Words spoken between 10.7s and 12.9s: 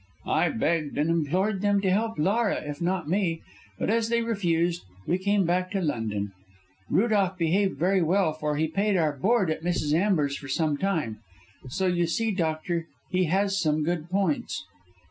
time; so you see, doctor,